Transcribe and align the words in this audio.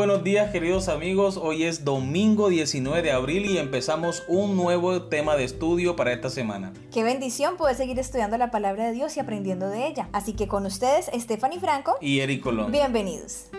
buenos 0.00 0.24
días 0.24 0.50
queridos 0.50 0.88
amigos, 0.88 1.36
hoy 1.36 1.64
es 1.64 1.84
domingo 1.84 2.48
19 2.48 3.02
de 3.02 3.12
abril 3.12 3.44
y 3.44 3.58
empezamos 3.58 4.22
un 4.28 4.56
nuevo 4.56 5.02
tema 5.02 5.36
de 5.36 5.44
estudio 5.44 5.94
para 5.94 6.10
esta 6.14 6.30
semana. 6.30 6.72
Qué 6.90 7.04
bendición 7.04 7.58
poder 7.58 7.76
seguir 7.76 7.98
estudiando 7.98 8.38
la 8.38 8.50
palabra 8.50 8.86
de 8.86 8.92
Dios 8.92 9.18
y 9.18 9.20
aprendiendo 9.20 9.68
de 9.68 9.86
ella. 9.86 10.08
Así 10.12 10.32
que 10.32 10.48
con 10.48 10.64
ustedes, 10.64 11.10
Stephanie 11.12 11.60
Franco 11.60 11.98
y 12.00 12.20
Eric 12.20 12.42
Colón. 12.42 12.72
Bienvenidos. 12.72 13.50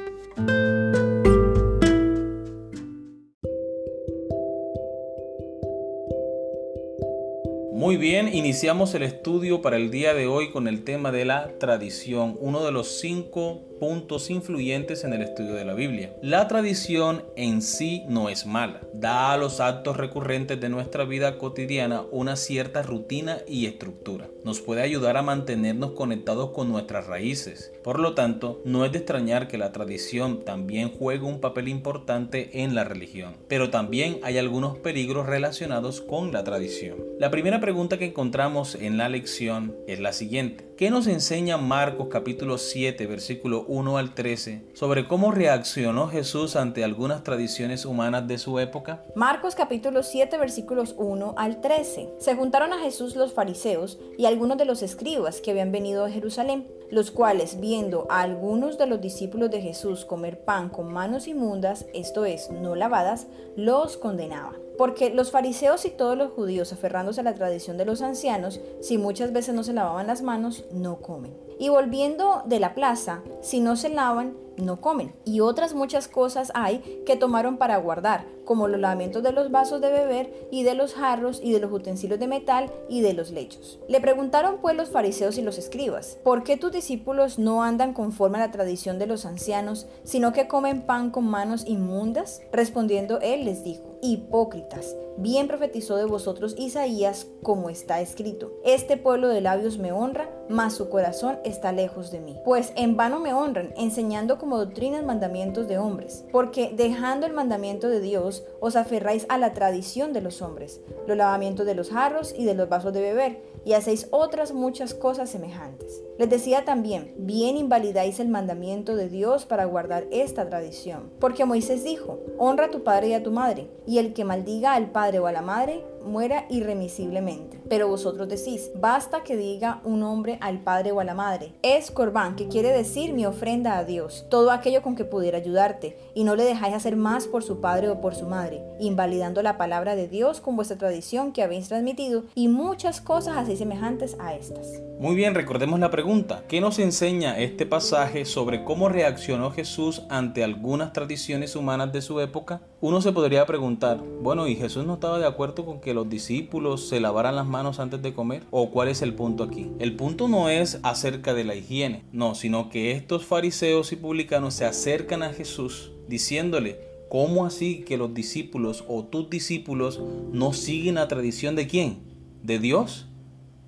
Bien, 8.01 8.33
iniciamos 8.33 8.95
el 8.95 9.03
estudio 9.03 9.61
para 9.61 9.77
el 9.77 9.91
día 9.91 10.15
de 10.15 10.25
hoy 10.25 10.49
con 10.49 10.67
el 10.67 10.83
tema 10.83 11.11
de 11.11 11.23
la 11.23 11.59
tradición, 11.59 12.35
uno 12.41 12.65
de 12.65 12.71
los 12.71 12.99
cinco 12.99 13.61
puntos 13.81 14.29
influyentes 14.29 15.03
en 15.03 15.13
el 15.13 15.23
estudio 15.23 15.55
de 15.55 15.65
la 15.65 15.73
Biblia. 15.73 16.13
La 16.21 16.47
tradición 16.47 17.23
en 17.35 17.63
sí 17.63 18.03
no 18.07 18.29
es 18.29 18.45
mala, 18.45 18.81
da 18.93 19.33
a 19.33 19.37
los 19.37 19.59
actos 19.59 19.97
recurrentes 19.97 20.61
de 20.61 20.69
nuestra 20.69 21.03
vida 21.03 21.39
cotidiana 21.39 22.03
una 22.11 22.35
cierta 22.35 22.83
rutina 22.83 23.39
y 23.47 23.65
estructura. 23.65 24.27
Nos 24.43 24.61
puede 24.61 24.83
ayudar 24.83 25.17
a 25.17 25.23
mantenernos 25.23 25.93
conectados 25.93 26.51
con 26.51 26.71
nuestras 26.71 27.07
raíces. 27.07 27.71
Por 27.83 27.99
lo 27.99 28.13
tanto, 28.13 28.61
no 28.65 28.85
es 28.85 28.91
de 28.91 28.99
extrañar 28.99 29.47
que 29.47 29.57
la 29.57 29.71
tradición 29.71 30.45
también 30.45 30.91
juegue 30.91 31.25
un 31.25 31.39
papel 31.39 31.67
importante 31.67 32.61
en 32.61 32.75
la 32.75 32.83
religión. 32.83 33.35
Pero 33.47 33.71
también 33.71 34.19
hay 34.21 34.37
algunos 34.37 34.77
peligros 34.77 35.25
relacionados 35.25 36.01
con 36.01 36.31
la 36.31 36.43
tradición. 36.43 36.97
La 37.19 37.31
primera 37.31 37.59
pregunta 37.59 37.90
que 37.97 38.05
encontramos 38.05 38.75
en 38.75 38.97
la 38.97 39.09
lección 39.09 39.75
es 39.87 39.99
la 39.99 40.13
siguiente. 40.13 40.71
¿Qué 40.77 40.89
nos 40.89 41.07
enseña 41.07 41.57
Marcos 41.57 42.07
capítulo 42.09 42.57
7 42.57 43.05
versículo 43.05 43.65
1 43.67 43.97
al 43.97 44.15
13 44.15 44.63
sobre 44.73 45.07
cómo 45.07 45.31
reaccionó 45.31 46.07
Jesús 46.07 46.55
ante 46.55 46.83
algunas 46.83 47.23
tradiciones 47.23 47.85
humanas 47.85 48.27
de 48.27 48.37
su 48.37 48.57
época? 48.59 49.03
Marcos 49.15 49.53
capítulo 49.53 50.01
7 50.01 50.37
versículos 50.37 50.95
1 50.97 51.35
al 51.37 51.61
13. 51.61 52.09
Se 52.17 52.35
juntaron 52.35 52.73
a 52.73 52.79
Jesús 52.79 53.15
los 53.15 53.33
fariseos 53.33 53.99
y 54.17 54.25
algunos 54.25 54.57
de 54.57 54.65
los 54.65 54.81
escribas 54.81 55.41
que 55.41 55.51
habían 55.51 55.71
venido 55.71 56.05
de 56.05 56.13
Jerusalén, 56.13 56.67
los 56.89 57.11
cuales 57.11 57.59
viendo 57.59 58.07
a 58.09 58.21
algunos 58.21 58.77
de 58.77 58.87
los 58.87 59.01
discípulos 59.01 59.51
de 59.51 59.61
Jesús 59.61 60.05
comer 60.05 60.43
pan 60.43 60.69
con 60.69 60.91
manos 60.91 61.27
inmundas, 61.27 61.85
esto 61.93 62.25
es, 62.25 62.49
no 62.49 62.75
lavadas, 62.75 63.27
los 63.55 63.97
condenaban. 63.97 64.55
Porque 64.77 65.09
los 65.09 65.31
fariseos 65.31 65.85
y 65.85 65.89
todos 65.89 66.17
los 66.17 66.31
judíos, 66.31 66.73
aferrándose 66.73 67.21
a 67.21 67.23
la 67.23 67.35
tradición 67.35 67.77
de 67.77 67.85
los 67.85 68.01
ancianos, 68.01 68.59
si 68.79 68.97
muchas 68.97 69.31
veces 69.33 69.53
no 69.53 69.63
se 69.63 69.73
lavaban 69.73 70.07
las 70.07 70.21
manos, 70.21 70.65
no 70.71 71.01
comen. 71.01 71.35
Y 71.59 71.69
volviendo 71.69 72.41
de 72.45 72.59
la 72.59 72.73
plaza, 72.73 73.21
si 73.41 73.59
no 73.59 73.75
se 73.75 73.89
lavan, 73.89 74.35
no 74.57 74.81
comen. 74.81 75.13
Y 75.25 75.41
otras 75.41 75.73
muchas 75.73 76.07
cosas 76.07 76.51
hay 76.55 77.03
que 77.05 77.15
tomaron 77.15 77.57
para 77.57 77.77
guardar, 77.77 78.25
como 78.45 78.67
los 78.67 78.79
lavamientos 78.79 79.23
de 79.23 79.31
los 79.31 79.51
vasos 79.51 79.81
de 79.81 79.91
beber 79.91 80.47
y 80.51 80.63
de 80.63 80.75
los 80.75 80.93
jarros 80.93 81.39
y 81.43 81.51
de 81.51 81.59
los 81.59 81.71
utensilios 81.71 82.19
de 82.19 82.27
metal 82.27 82.71
y 82.89 83.01
de 83.01 83.13
los 83.13 83.31
lechos. 83.31 83.79
Le 83.87 84.01
preguntaron 84.01 84.57
pues 84.61 84.75
los 84.75 84.89
fariseos 84.89 85.37
y 85.37 85.41
los 85.41 85.57
escribas, 85.57 86.17
¿por 86.23 86.43
qué 86.43 86.57
tus 86.57 86.71
discípulos 86.71 87.39
no 87.39 87.63
andan 87.63 87.93
conforme 87.93 88.37
a 88.37 88.41
la 88.47 88.51
tradición 88.51 88.99
de 88.99 89.07
los 89.07 89.25
ancianos, 89.25 89.87
sino 90.03 90.33
que 90.33 90.47
comen 90.47 90.81
pan 90.81 91.11
con 91.11 91.25
manos 91.25 91.65
inmundas? 91.67 92.41
Respondiendo 92.51 93.19
él 93.21 93.45
les 93.45 93.63
dijo, 93.63 93.90
hipócritas, 94.01 94.95
bien 95.21 95.47
profetizó 95.47 95.95
de 95.95 96.05
vosotros 96.05 96.55
Isaías 96.57 97.27
como 97.43 97.69
está 97.69 98.01
escrito, 98.01 98.53
este 98.63 98.97
pueblo 98.97 99.27
de 99.27 99.41
labios 99.41 99.77
me 99.77 99.91
honra, 99.91 100.29
mas 100.49 100.73
su 100.73 100.89
corazón 100.89 101.39
está 101.43 101.71
lejos 101.71 102.11
de 102.11 102.19
mí. 102.19 102.37
Pues 102.43 102.73
en 102.75 102.97
vano 102.97 103.19
me 103.19 103.33
honran, 103.33 103.73
enseñando 103.77 104.37
como 104.37 104.57
doctrinas 104.57 105.05
mandamientos 105.05 105.67
de 105.67 105.77
hombres, 105.77 106.25
porque 106.31 106.73
dejando 106.75 107.25
el 107.25 107.33
mandamiento 107.33 107.89
de 107.89 108.01
Dios, 108.01 108.43
os 108.59 108.75
aferráis 108.75 109.25
a 109.29 109.37
la 109.37 109.53
tradición 109.53 110.13
de 110.13 110.21
los 110.21 110.41
hombres, 110.41 110.81
los 111.07 111.17
lavamientos 111.17 111.65
de 111.65 111.75
los 111.75 111.89
jarros 111.89 112.33
y 112.37 112.45
de 112.45 112.55
los 112.55 112.69
vasos 112.69 112.93
de 112.93 113.01
beber, 113.01 113.51
y 113.63 113.73
hacéis 113.73 114.07
otras 114.11 114.53
muchas 114.53 114.93
cosas 114.93 115.29
semejantes. 115.29 116.01
Les 116.17 116.29
decía 116.29 116.65
también, 116.65 117.13
bien 117.17 117.57
invalidáis 117.57 118.19
el 118.19 118.27
mandamiento 118.27 118.95
de 118.95 119.07
Dios 119.07 119.45
para 119.45 119.65
guardar 119.65 120.07
esta 120.11 120.49
tradición, 120.49 121.11
porque 121.19 121.45
Moisés 121.45 121.83
dijo, 121.83 122.19
honra 122.37 122.65
a 122.65 122.71
tu 122.71 122.83
padre 122.83 123.09
y 123.09 123.13
a 123.13 123.23
tu 123.23 123.31
madre, 123.31 123.69
y 123.85 123.99
el 123.99 124.13
que 124.13 124.25
maldiga 124.25 124.73
al 124.73 124.91
padre 124.91 125.10
o 125.19 125.27
a 125.27 125.31
la 125.31 125.41
madre, 125.41 125.83
muera 126.05 126.45
irremisiblemente. 126.49 127.59
Pero 127.69 127.87
vosotros 127.87 128.27
decís, 128.27 128.71
basta 128.75 129.23
que 129.23 129.37
diga 129.37 129.81
un 129.83 130.03
hombre 130.03 130.37
al 130.41 130.59
padre 130.59 130.91
o 130.91 130.99
a 130.99 131.03
la 131.03 131.13
madre. 131.13 131.53
Es 131.61 131.91
corbán, 131.91 132.35
que 132.35 132.47
quiere 132.47 132.69
decir 132.69 133.13
mi 133.13 133.25
ofrenda 133.25 133.77
a 133.77 133.85
Dios, 133.85 134.25
todo 134.29 134.51
aquello 134.51 134.81
con 134.81 134.95
que 134.95 135.05
pudiera 135.05 135.37
ayudarte, 135.37 135.97
y 136.13 136.23
no 136.23 136.35
le 136.35 136.43
dejáis 136.43 136.75
hacer 136.75 136.95
más 136.95 137.27
por 137.27 137.43
su 137.43 137.61
padre 137.61 137.89
o 137.89 138.01
por 138.01 138.15
su 138.15 138.25
madre, 138.25 138.61
invalidando 138.79 139.41
la 139.41 139.57
palabra 139.57 139.95
de 139.95 140.07
Dios 140.07 140.41
con 140.41 140.55
vuestra 140.55 140.77
tradición 140.77 141.31
que 141.31 141.43
habéis 141.43 141.69
transmitido, 141.69 142.23
y 142.35 142.47
muchas 142.47 143.01
cosas 143.01 143.37
así 143.37 143.55
semejantes 143.55 144.17
a 144.19 144.35
estas. 144.35 144.81
Muy 144.99 145.15
bien, 145.15 145.33
recordemos 145.33 145.79
la 145.79 145.89
pregunta. 145.89 146.43
¿Qué 146.47 146.61
nos 146.61 146.77
enseña 146.77 147.39
este 147.39 147.65
pasaje 147.65 148.25
sobre 148.25 148.63
cómo 148.63 148.87
reaccionó 148.87 149.51
Jesús 149.51 150.03
ante 150.09 150.43
algunas 150.43 150.93
tradiciones 150.93 151.55
humanas 151.55 151.91
de 151.91 152.01
su 152.01 152.19
época? 152.19 152.61
Uno 152.81 153.01
se 153.01 153.11
podría 153.11 153.45
preguntar, 153.45 153.99
bueno, 154.21 154.47
¿y 154.47 154.55
Jesús 154.55 154.85
no 154.85 154.95
estaba 154.95 155.19
de 155.19 155.25
acuerdo 155.25 155.65
con 155.65 155.81
que 155.81 155.90
los 155.93 156.09
discípulos 156.09 156.87
se 156.87 156.99
lavaran 156.99 157.35
las 157.35 157.47
manos 157.47 157.79
antes 157.79 158.01
de 158.01 158.13
comer? 158.13 158.43
¿O 158.51 158.71
cuál 158.71 158.87
es 158.87 159.01
el 159.01 159.13
punto 159.13 159.43
aquí? 159.43 159.71
El 159.79 159.95
punto 159.95 160.27
no 160.27 160.49
es 160.49 160.79
acerca 160.83 161.33
de 161.33 161.43
la 161.43 161.55
higiene, 161.55 162.03
no, 162.11 162.35
sino 162.35 162.69
que 162.69 162.91
estos 162.91 163.25
fariseos 163.25 163.91
y 163.91 163.95
publicanos 163.95 164.53
se 164.53 164.65
acercan 164.65 165.23
a 165.23 165.33
Jesús 165.33 165.91
diciéndole, 166.07 166.79
¿cómo 167.09 167.45
así 167.45 167.83
que 167.83 167.97
los 167.97 168.13
discípulos 168.13 168.83
o 168.87 169.03
tus 169.03 169.29
discípulos 169.29 170.01
no 170.31 170.53
siguen 170.53 170.95
la 170.95 171.07
tradición 171.07 171.55
de 171.55 171.67
quién? 171.67 171.99
¿De 172.43 172.59
Dios? 172.59 173.07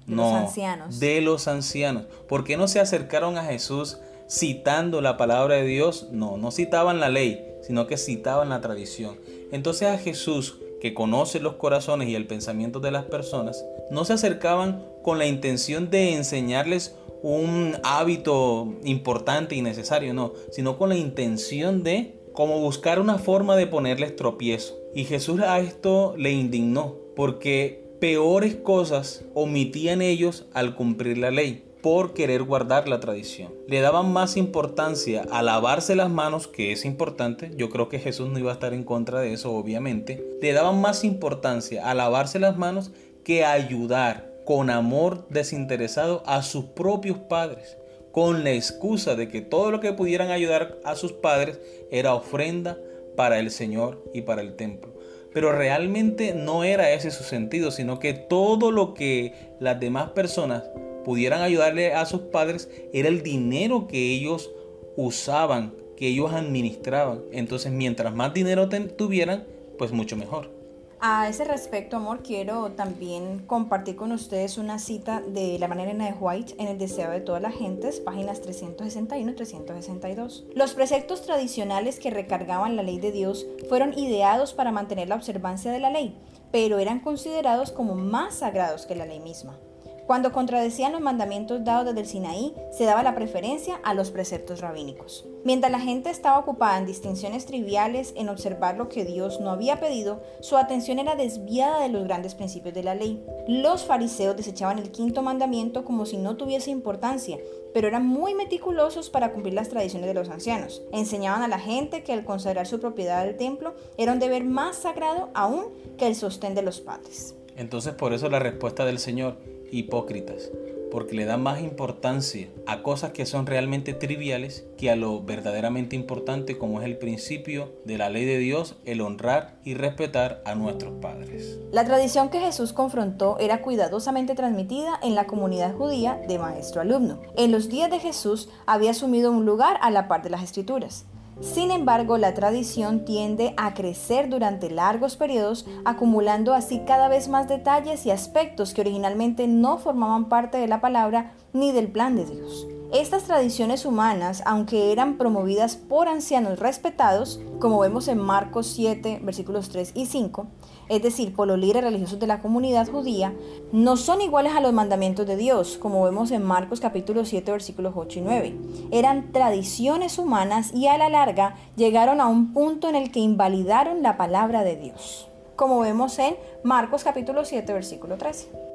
De 0.07 0.15
no, 0.15 0.23
los 0.23 0.33
ancianos. 0.33 0.99
De 0.99 1.21
los 1.21 1.47
ancianos. 1.47 2.05
¿Por 2.27 2.43
qué 2.43 2.57
no 2.57 2.67
se 2.67 2.79
acercaron 2.79 3.37
a 3.37 3.43
Jesús 3.45 3.97
citando 4.29 5.01
la 5.01 5.17
palabra 5.17 5.55
de 5.55 5.65
Dios? 5.65 6.07
No, 6.11 6.37
no 6.37 6.51
citaban 6.51 6.99
la 6.99 7.09
ley, 7.09 7.45
sino 7.61 7.87
que 7.87 7.97
citaban 7.97 8.49
la 8.49 8.61
tradición. 8.61 9.17
Entonces 9.51 9.87
a 9.87 9.97
Jesús 9.97 10.57
que 10.83 10.93
conoce 10.93 11.39
los 11.39 11.53
corazones 11.53 12.09
y 12.09 12.15
el 12.15 12.27
pensamiento 12.27 12.81
de 12.81 12.91
las 12.91 13.05
personas, 13.05 13.65
no 13.89 14.03
se 14.03 14.11
acercaban 14.11 14.83
con 15.01 15.17
la 15.17 15.25
intención 15.25 15.89
de 15.89 16.13
enseñarles 16.13 16.97
un 17.21 17.77
hábito 17.83 18.73
importante 18.83 19.55
y 19.55 19.61
necesario, 19.61 20.13
no, 20.13 20.33
sino 20.51 20.77
con 20.77 20.89
la 20.89 20.97
intención 20.97 21.83
de 21.83 22.19
como 22.33 22.59
buscar 22.59 22.99
una 22.99 23.17
forma 23.17 23.55
de 23.55 23.65
ponerles 23.65 24.17
tropiezo. 24.17 24.77
Y 24.93 25.05
Jesús 25.05 25.39
a 25.39 25.61
esto 25.61 26.15
le 26.17 26.31
indignó, 26.31 26.97
porque 27.15 27.95
peores 28.01 28.55
cosas 28.55 29.23
omitían 29.33 30.01
ellos 30.01 30.47
al 30.53 30.75
cumplir 30.75 31.17
la 31.17 31.31
ley 31.31 31.63
por 31.83 32.13
querer 32.13 32.43
guardar 32.43 32.87
la 32.87 33.01
tradición. 33.01 33.53
Le 33.67 33.81
daban 33.81 34.11
más 34.11 34.37
importancia 34.37 35.25
a 35.29 35.43
lavarse 35.43 35.95
las 35.95 36.09
manos, 36.09 36.47
que 36.47 36.71
es 36.71 36.85
importante. 36.85 37.51
Yo 37.57 37.69
creo 37.69 37.89
que 37.89 37.99
Jesús 37.99 38.29
no 38.29 38.39
iba 38.39 38.51
a 38.51 38.53
estar 38.53 38.73
en 38.73 38.85
contra 38.85 39.19
de 39.19 39.33
eso, 39.33 39.51
obviamente. 39.51 40.25
Le 40.41 40.53
daban 40.53 40.79
más 40.79 41.03
importancia 41.03 41.87
a 41.87 41.93
lavarse 41.93 42.39
las 42.39 42.57
manos 42.57 42.91
que 43.25 43.43
ayudar 43.43 44.33
con 44.45 44.69
amor 44.69 45.27
desinteresado 45.29 46.23
a 46.25 46.41
sus 46.41 46.65
propios 46.65 47.17
padres, 47.17 47.77
con 48.13 48.45
la 48.45 48.51
excusa 48.51 49.15
de 49.15 49.27
que 49.27 49.41
todo 49.41 49.69
lo 49.69 49.81
que 49.81 49.91
pudieran 49.91 50.31
ayudar 50.31 50.79
a 50.85 50.95
sus 50.95 51.11
padres 51.11 51.59
era 51.91 52.15
ofrenda 52.15 52.77
para 53.17 53.39
el 53.39 53.51
Señor 53.51 54.09
y 54.13 54.21
para 54.21 54.41
el 54.41 54.55
templo. 54.55 54.93
Pero 55.33 55.51
realmente 55.51 56.33
no 56.33 56.63
era 56.63 56.91
ese 56.91 57.11
su 57.11 57.25
sentido, 57.25 57.71
sino 57.71 57.99
que 57.99 58.13
todo 58.13 58.71
lo 58.71 58.93
que 58.93 59.33
las 59.59 59.81
demás 59.81 60.11
personas 60.11 60.63
pudieran 61.03 61.41
ayudarle 61.41 61.93
a 61.93 62.05
sus 62.05 62.21
padres 62.21 62.69
era 62.93 63.09
el 63.09 63.23
dinero 63.23 63.87
que 63.87 64.13
ellos 64.13 64.51
usaban, 64.95 65.73
que 65.97 66.07
ellos 66.07 66.33
administraban. 66.33 67.21
Entonces, 67.31 67.71
mientras 67.71 68.13
más 68.15 68.33
dinero 68.33 68.69
tuvieran, 68.69 69.45
pues 69.77 69.91
mucho 69.91 70.15
mejor. 70.15 70.63
A 71.05 71.27
ese 71.27 71.43
respecto, 71.43 71.97
amor, 71.97 72.23
quiero 72.23 72.71
también 72.71 73.39
compartir 73.39 73.97
con 73.97 74.13
ustedes 74.13 74.57
una 74.57 74.79
cita 74.79 75.19
de 75.19 75.59
la 75.59 75.67
manera 75.67 75.93
de 75.93 76.13
White 76.13 76.55
en 76.59 76.69
El 76.69 76.77
deseo 76.77 77.11
de 77.11 77.19
todas 77.19 77.41
las 77.41 77.53
gentes, 77.55 77.99
páginas 77.99 78.39
361 78.39 79.31
y 79.31 79.35
362. 79.35 80.45
Los 80.55 80.73
preceptos 80.73 81.23
tradicionales 81.23 81.99
que 81.99 82.09
recargaban 82.09 82.77
la 82.77 82.83
ley 82.83 82.99
de 82.99 83.11
Dios 83.11 83.45
fueron 83.67 83.99
ideados 83.99 84.53
para 84.53 84.71
mantener 84.71 85.09
la 85.09 85.15
observancia 85.15 85.73
de 85.73 85.79
la 85.81 85.89
ley, 85.89 86.17
pero 86.53 86.79
eran 86.79 87.01
considerados 87.01 87.73
como 87.73 87.95
más 87.95 88.35
sagrados 88.35 88.85
que 88.85 88.95
la 88.95 89.05
ley 89.05 89.19
misma. 89.19 89.59
Cuando 90.05 90.33
contradecían 90.33 90.91
los 90.91 91.01
mandamientos 91.01 91.63
dados 91.63 91.85
desde 91.85 92.01
el 92.01 92.07
Sinaí, 92.07 92.53
se 92.71 92.83
daba 92.83 93.03
la 93.03 93.15
preferencia 93.15 93.79
a 93.83 93.93
los 93.93 94.11
preceptos 94.11 94.59
rabínicos. 94.59 95.25
Mientras 95.45 95.71
la 95.71 95.79
gente 95.79 96.09
estaba 96.09 96.39
ocupada 96.39 96.77
en 96.77 96.85
distinciones 96.85 97.45
triviales, 97.45 98.13
en 98.15 98.29
observar 98.29 98.77
lo 98.77 98.89
que 98.89 99.05
Dios 99.05 99.39
no 99.39 99.49
había 99.49 99.79
pedido, 99.79 100.21
su 100.41 100.57
atención 100.57 100.99
era 100.99 101.15
desviada 101.15 101.81
de 101.81 101.89
los 101.89 102.03
grandes 102.03 102.35
principios 102.35 102.73
de 102.73 102.83
la 102.83 102.95
ley. 102.95 103.23
Los 103.47 103.85
fariseos 103.85 104.35
desechaban 104.35 104.79
el 104.79 104.91
quinto 104.91 105.21
mandamiento 105.21 105.85
como 105.85 106.05
si 106.05 106.17
no 106.17 106.35
tuviese 106.35 106.69
importancia, 106.69 107.37
pero 107.73 107.87
eran 107.87 108.05
muy 108.05 108.35
meticulosos 108.35 109.09
para 109.09 109.31
cumplir 109.31 109.53
las 109.53 109.69
tradiciones 109.69 110.07
de 110.07 110.13
los 110.13 110.29
ancianos. 110.29 110.81
Enseñaban 110.91 111.43
a 111.43 111.47
la 111.47 111.59
gente 111.59 112.03
que 112.03 112.13
el 112.13 112.25
consagrar 112.25 112.67
su 112.67 112.79
propiedad 112.79 113.25
del 113.25 113.37
templo 113.37 113.73
era 113.97 114.13
un 114.13 114.19
deber 114.19 114.43
más 114.43 114.77
sagrado 114.77 115.29
aún 115.33 115.65
que 115.97 116.07
el 116.07 116.15
sostén 116.15 116.55
de 116.55 116.61
los 116.61 116.81
padres. 116.81 117.35
Entonces 117.55 117.93
por 117.93 118.13
eso 118.13 118.29
la 118.29 118.39
respuesta 118.39 118.85
del 118.85 118.99
Señor, 118.99 119.37
hipócritas, 119.73 120.51
porque 120.91 121.15
le 121.15 121.25
dan 121.25 121.41
más 121.41 121.59
importancia 121.59 122.49
a 122.67 122.83
cosas 122.83 123.11
que 123.11 123.25
son 123.25 123.47
realmente 123.47 123.93
triviales 123.93 124.65
que 124.77 124.91
a 124.91 124.95
lo 124.95 125.23
verdaderamente 125.23 125.95
importante 125.95 126.57
como 126.57 126.79
es 126.79 126.85
el 126.85 126.97
principio 126.97 127.73
de 127.83 127.97
la 127.97 128.09
ley 128.09 128.25
de 128.25 128.37
Dios, 128.37 128.75
el 128.85 129.01
honrar 129.01 129.57
y 129.63 129.73
respetar 129.73 130.43
a 130.45 130.53
nuestros 130.53 130.93
padres. 131.01 131.59
La 131.71 131.83
tradición 131.83 132.29
que 132.29 132.39
Jesús 132.39 132.73
confrontó 132.73 133.37
era 133.39 133.61
cuidadosamente 133.61 134.35
transmitida 134.35 134.99
en 135.01 135.15
la 135.15 135.25
comunidad 135.25 135.75
judía 135.75 136.21
de 136.27 136.37
maestro-alumno. 136.37 137.21
En 137.35 137.51
los 137.51 137.69
días 137.69 137.89
de 137.89 137.99
Jesús 137.99 138.49
había 138.67 138.91
asumido 138.91 139.31
un 139.31 139.45
lugar 139.45 139.77
a 139.81 139.89
la 139.89 140.07
par 140.07 140.21
de 140.21 140.29
las 140.29 140.43
escrituras. 140.43 141.05
Sin 141.43 141.71
embargo, 141.71 142.17
la 142.17 142.33
tradición 142.33 143.03
tiende 143.03 143.53
a 143.57 143.73
crecer 143.73 144.29
durante 144.29 144.71
largos 144.71 145.17
periodos, 145.17 145.65
acumulando 145.83 146.53
así 146.53 146.81
cada 146.87 147.09
vez 147.09 147.27
más 147.27 147.49
detalles 147.49 148.05
y 148.05 148.11
aspectos 148.11 148.73
que 148.73 148.81
originalmente 148.81 149.45
no 149.47 149.77
formaban 149.77 150.29
parte 150.29 150.57
de 150.57 150.67
la 150.67 150.79
palabra 150.79 151.33
ni 151.51 151.73
del 151.73 151.91
plan 151.91 152.15
de 152.15 152.25
Dios. 152.25 152.67
Estas 152.93 153.23
tradiciones 153.23 153.87
humanas, 153.87 154.43
aunque 154.45 154.91
eran 154.91 155.17
promovidas 155.17 155.77
por 155.77 156.07
ancianos 156.07 156.59
respetados, 156.59 157.41
como 157.59 157.79
vemos 157.79 158.07
en 158.07 158.19
Marcos 158.19 158.67
7, 158.67 159.19
versículos 159.23 159.69
3 159.69 159.93
y 159.95 160.05
5, 160.05 160.45
es 160.89 161.01
decir, 161.01 161.33
por 161.33 161.47
los 161.47 161.57
líderes 161.57 161.85
religiosos 161.85 162.19
de 162.19 162.27
la 162.27 162.39
comunidad 162.39 162.87
judía, 162.87 163.33
no 163.71 163.97
son 163.97 164.21
iguales 164.21 164.53
a 164.53 164.61
los 164.61 164.73
mandamientos 164.73 165.25
de 165.25 165.37
Dios, 165.37 165.79
como 165.79 166.03
vemos 166.03 166.29
en 166.29 166.43
Marcos 166.43 166.81
capítulo 166.81 167.25
7, 167.25 167.51
versículos 167.51 167.93
8 167.95 168.19
y 168.19 168.21
9. 168.21 168.57
Eran 168.91 169.31
tradiciones 169.31 170.19
humanas 170.19 170.71
y 170.71 170.85
a 170.85 170.99
la 170.99 171.09
larga 171.09 171.55
llegaron 171.75 172.21
a 172.21 172.27
un 172.27 172.53
punto 172.53 172.89
en 172.89 172.95
el 172.95 173.11
que 173.11 173.21
invalidaron 173.21 174.03
la 174.03 174.17
palabra 174.17 174.63
de 174.63 174.75
Dios, 174.75 175.27
como 175.55 175.79
vemos 175.79 176.19
en 176.19 176.35
Marcos 176.63 177.03
capítulo 177.03 177.43
7, 177.43 177.73
versículo 177.73 178.17
13. 178.17 178.72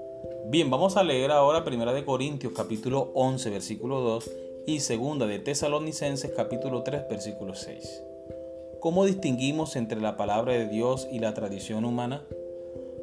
Bien, 0.51 0.71
vamos 0.71 0.97
a 0.97 1.03
leer 1.03 1.31
ahora 1.31 1.63
Primera 1.63 1.93
de 1.93 2.07
Corintios 2.07 2.55
capítulo 2.57 3.11
11 3.13 3.51
versículo 3.51 4.01
2 4.01 4.31
y 4.67 4.81
Segunda 4.81 5.27
de 5.27 5.41
Tesalonicenses 5.41 6.33
capítulo 6.35 6.83
3 6.83 7.07
versículo 7.11 7.55
6. 7.55 8.03
¿Cómo 8.81 9.05
distinguimos 9.05 9.77
entre 9.77 10.01
la 10.01 10.17
palabra 10.17 10.55
de 10.55 10.67
Dios 10.67 11.07
y 11.13 11.19
la 11.19 11.35
tradición 11.35 11.85
humana? 11.85 12.25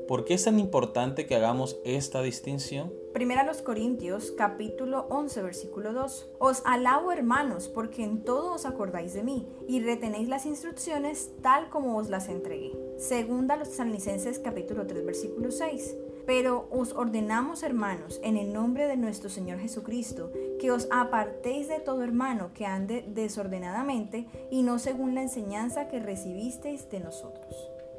¿Por 0.08 0.26
qué 0.26 0.34
es 0.34 0.46
tan 0.46 0.60
importante 0.60 1.28
que 1.28 1.36
hagamos 1.36 1.78
esta 1.86 2.24
distinción? 2.24 2.92
Primera 3.14 3.44
los 3.44 3.62
Corintios 3.62 4.32
capítulo 4.32 5.06
11 5.12 5.44
versículo 5.44 5.94
2. 5.94 6.30
Os 6.40 6.64
alabo 6.66 7.12
hermanos 7.12 7.68
porque 7.68 8.04
en 8.04 8.24
todo 8.24 8.54
os 8.54 8.66
acordáis 8.66 9.14
de 9.14 9.22
mí 9.22 9.48
y 9.68 9.82
retenéis 9.82 10.30
las 10.30 10.48
instrucciones 10.48 11.30
tal 11.44 11.70
como 11.70 11.96
os 11.96 12.10
las 12.10 12.28
entregué. 12.28 12.72
Segunda 12.98 13.56
los 13.56 13.70
Tesalonicenses 13.70 14.40
capítulo 14.40 14.88
3 14.88 15.06
versículo 15.06 15.52
6. 15.52 15.96
Pero 16.26 16.68
os 16.72 16.94
ordenamos, 16.94 17.62
hermanos, 17.62 18.20
en 18.24 18.38
el 18.38 18.52
nombre 18.52 18.88
de 18.88 18.98
nuestro 18.98 19.30
Señor 19.30 19.60
Jesucristo, 19.60 20.32
que 20.60 20.72
os 20.72 20.88
apartéis 20.92 21.68
de 21.68 21.80
todo 21.80 22.04
hermano 22.04 22.52
que 22.54 22.66
ande 22.66 23.06
desordenadamente 23.08 24.26
y 24.50 24.64
no 24.64 24.80
según 24.80 25.14
la 25.14 25.22
enseñanza 25.22 25.88
que 25.88 26.00
recibisteis 26.00 26.90
de 26.90 27.00
nosotros. 27.00 27.56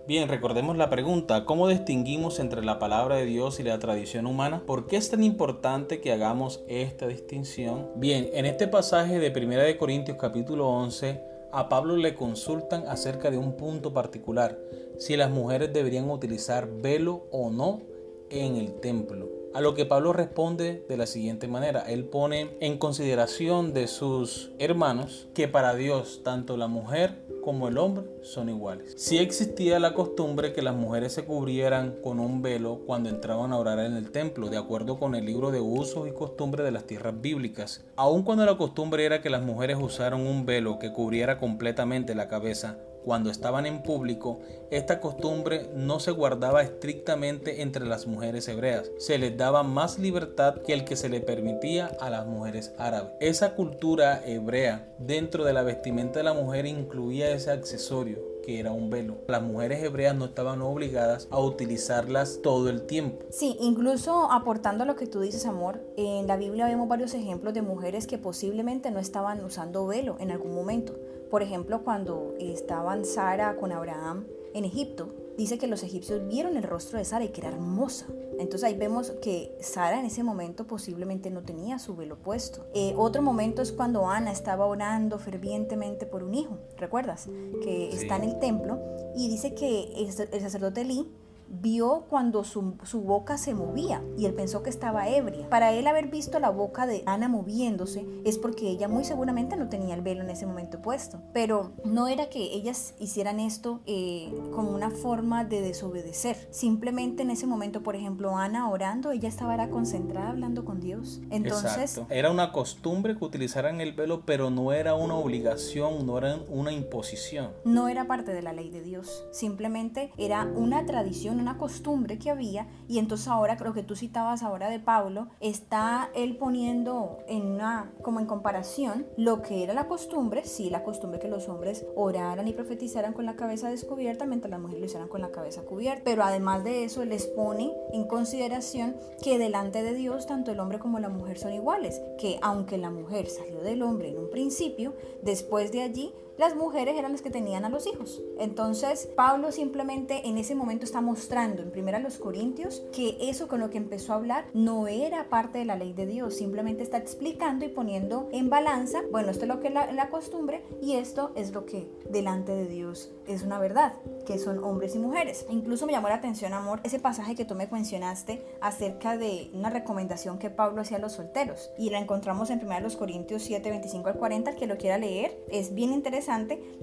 Bien, 0.08 0.28
recordemos 0.28 0.76
la 0.76 0.88
pregunta, 0.88 1.44
¿cómo 1.44 1.66
distinguimos 1.68 2.38
entre 2.38 2.64
la 2.64 2.78
palabra 2.78 3.16
de 3.16 3.26
Dios 3.26 3.58
y 3.58 3.64
la 3.64 3.78
tradición 3.78 4.26
humana? 4.26 4.62
¿Por 4.64 4.86
qué 4.86 4.96
es 4.96 5.10
tan 5.10 5.24
importante 5.24 6.00
que 6.00 6.12
hagamos 6.12 6.62
esta 6.68 7.08
distinción? 7.08 7.90
Bien, 7.96 8.28
en 8.32 8.46
este 8.46 8.68
pasaje 8.68 9.18
de 9.18 9.32
1 9.36 9.62
de 9.62 9.76
Corintios 9.76 10.16
capítulo 10.16 10.68
11, 10.68 11.20
a 11.52 11.68
Pablo 11.68 11.96
le 11.96 12.14
consultan 12.14 12.86
acerca 12.86 13.30
de 13.30 13.38
un 13.38 13.56
punto 13.56 13.92
particular, 13.92 14.58
si 14.98 15.16
las 15.16 15.30
mujeres 15.30 15.72
deberían 15.72 16.08
utilizar 16.08 16.68
velo 16.68 17.26
o 17.32 17.50
no 17.50 17.95
en 18.30 18.56
el 18.56 18.80
templo. 18.80 19.28
A 19.54 19.62
lo 19.62 19.74
que 19.74 19.86
Pablo 19.86 20.12
responde 20.12 20.84
de 20.86 20.96
la 20.98 21.06
siguiente 21.06 21.48
manera. 21.48 21.80
Él 21.88 22.04
pone 22.04 22.58
en 22.60 22.76
consideración 22.76 23.72
de 23.72 23.88
sus 23.88 24.50
hermanos 24.58 25.28
que 25.32 25.48
para 25.48 25.74
Dios 25.74 26.20
tanto 26.22 26.58
la 26.58 26.66
mujer 26.66 27.24
como 27.42 27.68
el 27.68 27.78
hombre 27.78 28.04
son 28.22 28.50
iguales. 28.50 28.92
Si 28.98 29.16
existía 29.16 29.78
la 29.78 29.94
costumbre 29.94 30.52
que 30.52 30.60
las 30.60 30.74
mujeres 30.74 31.14
se 31.14 31.24
cubrieran 31.24 31.94
con 32.02 32.20
un 32.20 32.42
velo 32.42 32.82
cuando 32.84 33.08
entraban 33.08 33.52
a 33.52 33.58
orar 33.58 33.78
en 33.78 33.96
el 33.96 34.10
templo, 34.10 34.50
de 34.50 34.58
acuerdo 34.58 34.98
con 34.98 35.14
el 35.14 35.24
libro 35.24 35.50
de 35.50 35.60
usos 35.60 36.06
y 36.06 36.12
costumbres 36.12 36.66
de 36.66 36.72
las 36.72 36.84
tierras 36.84 37.18
bíblicas. 37.18 37.84
Aun 37.96 38.24
cuando 38.24 38.44
la 38.44 38.58
costumbre 38.58 39.06
era 39.06 39.22
que 39.22 39.30
las 39.30 39.42
mujeres 39.42 39.78
usaran 39.80 40.26
un 40.26 40.44
velo 40.44 40.78
que 40.78 40.92
cubriera 40.92 41.38
completamente 41.38 42.14
la 42.14 42.28
cabeza, 42.28 42.78
cuando 43.06 43.30
estaban 43.30 43.66
en 43.66 43.84
público, 43.84 44.40
esta 44.72 44.98
costumbre 44.98 45.70
no 45.76 46.00
se 46.00 46.10
guardaba 46.10 46.62
estrictamente 46.62 47.62
entre 47.62 47.86
las 47.86 48.08
mujeres 48.08 48.48
hebreas. 48.48 48.90
Se 48.98 49.16
les 49.16 49.36
daba 49.36 49.62
más 49.62 50.00
libertad 50.00 50.56
que 50.62 50.72
el 50.72 50.84
que 50.84 50.96
se 50.96 51.08
le 51.08 51.20
permitía 51.20 51.86
a 52.00 52.10
las 52.10 52.26
mujeres 52.26 52.74
árabes. 52.78 53.12
Esa 53.20 53.54
cultura 53.54 54.22
hebrea 54.26 54.92
dentro 54.98 55.44
de 55.44 55.52
la 55.52 55.62
vestimenta 55.62 56.18
de 56.18 56.24
la 56.24 56.34
mujer 56.34 56.66
incluía 56.66 57.30
ese 57.30 57.52
accesorio 57.52 58.18
que 58.46 58.60
era 58.60 58.72
un 58.72 58.90
velo. 58.90 59.18
Las 59.26 59.42
mujeres 59.42 59.82
hebreas 59.82 60.14
no 60.14 60.24
estaban 60.24 60.62
obligadas 60.62 61.26
a 61.30 61.40
utilizarlas 61.40 62.40
todo 62.42 62.70
el 62.70 62.86
tiempo. 62.86 63.24
Sí, 63.28 63.56
incluso 63.60 64.30
aportando 64.30 64.84
a 64.84 64.86
lo 64.86 64.94
que 64.94 65.08
tú 65.08 65.20
dices, 65.20 65.46
amor, 65.46 65.80
en 65.96 66.28
la 66.28 66.36
Biblia 66.36 66.66
vemos 66.66 66.88
varios 66.88 67.12
ejemplos 67.14 67.54
de 67.54 67.62
mujeres 67.62 68.06
que 68.06 68.18
posiblemente 68.18 68.92
no 68.92 69.00
estaban 69.00 69.44
usando 69.44 69.86
velo 69.86 70.16
en 70.20 70.30
algún 70.30 70.54
momento. 70.54 70.96
Por 71.36 71.42
ejemplo, 71.42 71.84
cuando 71.84 72.34
estaban 72.38 73.04
Sara 73.04 73.56
con 73.56 73.70
Abraham 73.70 74.24
en 74.54 74.64
Egipto, 74.64 75.14
dice 75.36 75.58
que 75.58 75.66
los 75.66 75.82
egipcios 75.82 76.26
vieron 76.26 76.56
el 76.56 76.62
rostro 76.62 76.96
de 76.98 77.04
Sara 77.04 77.26
y 77.26 77.28
que 77.28 77.42
era 77.42 77.50
hermosa. 77.50 78.06
Entonces 78.38 78.64
ahí 78.64 78.74
vemos 78.74 79.10
que 79.20 79.54
Sara 79.60 80.00
en 80.00 80.06
ese 80.06 80.22
momento 80.22 80.66
posiblemente 80.66 81.28
no 81.28 81.42
tenía 81.42 81.78
su 81.78 81.94
velo 81.94 82.16
puesto. 82.16 82.64
Eh, 82.72 82.94
otro 82.96 83.20
momento 83.20 83.60
es 83.60 83.70
cuando 83.70 84.08
Ana 84.08 84.32
estaba 84.32 84.64
orando 84.64 85.18
fervientemente 85.18 86.06
por 86.06 86.22
un 86.22 86.32
hijo, 86.32 86.56
¿recuerdas? 86.78 87.28
Que 87.62 87.90
está 87.90 88.16
en 88.16 88.24
el 88.24 88.38
templo 88.38 88.80
y 89.14 89.28
dice 89.28 89.54
que 89.54 89.92
el, 89.94 90.06
el 90.32 90.40
sacerdote 90.40 90.84
Lee 90.84 91.06
vio 91.48 92.06
cuando 92.08 92.44
su, 92.44 92.76
boca 93.02 93.38
se 93.38 93.54
movía 93.54 94.02
y 94.16 94.26
él 94.26 94.34
pensó 94.34 94.62
que 94.62 94.70
estaba 94.70 95.08
ebria. 95.08 95.48
Para 95.48 95.72
él 95.72 95.86
haber 95.86 96.08
visto 96.08 96.38
la 96.38 96.50
boca 96.50 96.86
de 96.86 97.02
Ana 97.06 97.28
moviéndose 97.28 98.06
es 98.24 98.38
porque 98.38 98.68
ella 98.68 98.88
muy 98.88 99.04
seguramente 99.04 99.56
no 99.56 99.68
tenía 99.68 99.94
el 99.94 100.02
velo 100.02 100.22
en 100.22 100.30
ese 100.30 100.46
momento 100.46 100.80
puesto. 100.80 101.20
Pero 101.32 101.72
no 101.84 102.08
era 102.08 102.28
que 102.28 102.54
ellas 102.54 102.94
hicieran 102.98 103.40
esto 103.40 103.80
eh, 103.86 104.32
como 104.54 104.70
una 104.70 104.90
forma 104.90 105.44
de 105.44 105.60
desobedecer. 105.60 106.36
Simplemente 106.50 107.22
en 107.22 107.30
ese 107.30 107.46
momento, 107.46 107.82
por 107.82 107.96
ejemplo, 107.96 108.36
Ana 108.36 108.68
orando, 108.70 109.10
ella 109.10 109.28
estaba 109.28 109.56
concentrada 109.68 110.30
hablando 110.30 110.64
con 110.64 110.80
Dios. 110.80 111.20
Entonces... 111.30 112.00
Era 112.10 112.30
una 112.30 112.52
costumbre 112.52 113.16
que 113.16 113.24
utilizaran 113.24 113.80
el 113.80 113.92
velo, 113.92 114.22
pero 114.26 114.50
no 114.50 114.72
era 114.72 114.94
una 114.94 115.14
obligación, 115.14 116.06
no 116.06 116.18
era 116.18 116.38
una 116.48 116.72
imposición. 116.72 117.52
No 117.64 117.88
era 117.88 118.06
parte 118.06 118.32
de 118.32 118.42
la 118.42 118.52
ley 118.52 118.70
de 118.70 118.82
Dios. 118.82 119.24
Simplemente 119.32 120.12
era 120.18 120.44
una 120.44 120.84
tradición 120.84 121.35
una 121.40 121.58
costumbre 121.58 122.18
que 122.18 122.30
había 122.30 122.66
y 122.88 122.98
entonces 122.98 123.28
ahora 123.28 123.56
lo 123.62 123.72
que 123.72 123.82
tú 123.82 123.96
citabas 123.96 124.42
ahora 124.42 124.68
de 124.70 124.78
Pablo 124.78 125.28
está 125.40 126.10
él 126.14 126.36
poniendo 126.36 127.18
en 127.26 127.46
una 127.46 127.92
como 128.02 128.20
en 128.20 128.26
comparación 128.26 129.06
lo 129.16 129.42
que 129.42 129.64
era 129.64 129.74
la 129.74 129.88
costumbre, 129.88 130.44
sí, 130.44 130.70
la 130.70 130.84
costumbre 130.84 131.18
que 131.18 131.28
los 131.28 131.48
hombres 131.48 131.84
oraran 131.96 132.46
y 132.46 132.52
profetizaran 132.52 133.12
con 133.12 133.26
la 133.26 133.36
cabeza 133.36 133.68
descubierta 133.68 134.26
mientras 134.26 134.50
las 134.50 134.60
mujeres 134.60 134.80
lo 134.80 134.86
hicieran 134.86 135.08
con 135.08 135.20
la 135.20 135.32
cabeza 135.32 135.62
cubierta, 135.62 136.02
pero 136.04 136.22
además 136.22 136.64
de 136.64 136.84
eso 136.84 137.04
les 137.04 137.26
pone 137.26 137.72
en 137.92 138.04
consideración 138.04 138.96
que 139.22 139.38
delante 139.38 139.82
de 139.82 139.94
Dios 139.94 140.26
tanto 140.26 140.52
el 140.52 140.60
hombre 140.60 140.78
como 140.78 140.98
la 140.98 141.08
mujer 141.08 141.38
son 141.38 141.52
iguales, 141.52 142.00
que 142.18 142.38
aunque 142.42 142.78
la 142.78 142.90
mujer 142.90 143.26
salió 143.26 143.60
del 143.60 143.82
hombre 143.82 144.10
en 144.10 144.18
un 144.18 144.30
principio, 144.30 144.94
después 145.22 145.72
de 145.72 145.82
allí 145.82 146.12
las 146.38 146.54
mujeres 146.54 146.96
eran 146.96 147.12
las 147.12 147.22
que 147.22 147.30
tenían 147.30 147.64
a 147.64 147.68
los 147.68 147.86
hijos. 147.86 148.22
Entonces, 148.38 149.08
Pablo 149.16 149.52
simplemente 149.52 150.26
en 150.26 150.38
ese 150.38 150.54
momento 150.54 150.84
está 150.84 151.00
mostrando 151.00 151.62
en 151.62 151.70
primera 151.70 151.98
los 151.98 152.18
Corintios 152.18 152.82
que 152.92 153.16
eso 153.20 153.48
con 153.48 153.60
lo 153.60 153.70
que 153.70 153.78
empezó 153.78 154.12
a 154.12 154.16
hablar 154.16 154.46
no 154.54 154.88
era 154.88 155.28
parte 155.28 155.58
de 155.58 155.64
la 155.64 155.76
ley 155.76 155.92
de 155.92 156.06
Dios, 156.06 156.36
simplemente 156.36 156.82
está 156.82 156.98
explicando 156.98 157.64
y 157.64 157.68
poniendo 157.68 158.28
en 158.32 158.50
balanza, 158.50 159.02
bueno, 159.10 159.30
esto 159.30 159.44
es 159.44 159.48
lo 159.48 159.60
que 159.60 159.68
es 159.68 159.74
la, 159.74 159.92
la 159.92 160.10
costumbre 160.10 160.62
y 160.82 160.94
esto 160.94 161.32
es 161.36 161.52
lo 161.52 161.66
que 161.66 161.90
delante 162.08 162.52
de 162.52 162.66
Dios 162.66 163.12
es 163.26 163.42
una 163.42 163.58
verdad, 163.58 163.94
que 164.24 164.38
son 164.38 164.62
hombres 164.62 164.94
y 164.94 164.98
mujeres. 164.98 165.46
Incluso 165.50 165.86
me 165.86 165.92
llamó 165.92 166.08
la 166.08 166.16
atención, 166.16 166.52
amor, 166.52 166.80
ese 166.84 166.98
pasaje 166.98 167.34
que 167.34 167.44
tú 167.44 167.54
me 167.54 167.66
mencionaste 167.66 168.44
acerca 168.60 169.16
de 169.16 169.50
una 169.52 169.70
recomendación 169.70 170.38
que 170.38 170.50
Pablo 170.50 170.82
hacía 170.82 170.98
a 170.98 171.00
los 171.00 171.12
solteros. 171.12 171.70
Y 171.78 171.90
la 171.90 171.98
encontramos 171.98 172.50
en 172.50 172.64
1 172.64 172.98
Corintios 172.98 173.42
7, 173.42 173.68
25 173.68 174.08
al 174.08 174.16
40, 174.16 174.50
el 174.50 174.56
que 174.56 174.66
lo 174.66 174.76
quiera 174.76 174.98
leer, 174.98 175.36
es 175.50 175.74
bien 175.74 175.92
interesante, 175.92 176.25